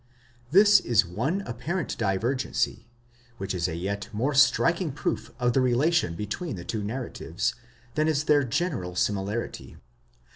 [0.49, 2.87] This is one apparent divergency,
[3.37, 7.53] which is a yet more striking proof of the relation between the two narratives,
[7.93, 9.77] than is their general similarity.